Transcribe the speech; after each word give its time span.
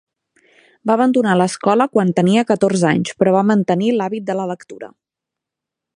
Va 0.89 0.95
abandonar 0.99 1.35
l'escola 1.41 1.87
quan 1.97 2.15
tenia 2.21 2.45
catorze 2.53 2.89
anys, 2.93 3.13
però 3.21 3.35
va 3.39 3.47
mantenir 3.53 3.93
l'hàbit 3.99 4.29
de 4.31 4.41
la 4.41 4.49
lectura. 4.57 4.91